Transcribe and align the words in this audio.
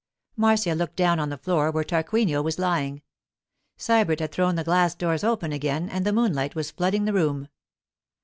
Marcia 0.35 0.73
looked 0.73 0.95
down 0.95 1.19
on 1.19 1.29
the 1.29 1.37
floor 1.37 1.69
where 1.69 1.83
Tarquinio 1.83 2.41
was 2.43 2.57
lying. 2.57 3.03
Sybert 3.77 4.19
had 4.19 4.31
thrown 4.31 4.55
the 4.55 4.63
glass 4.63 4.95
doors 4.95 5.23
open 5.23 5.51
again 5.53 5.87
and 5.89 6.03
the 6.03 6.11
moonlight 6.11 6.55
was 6.55 6.71
flooding 6.71 7.05
the 7.05 7.13
room. 7.13 7.47